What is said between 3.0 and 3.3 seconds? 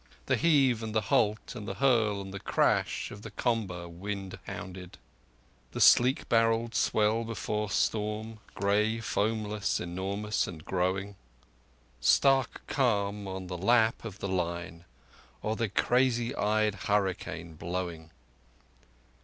of the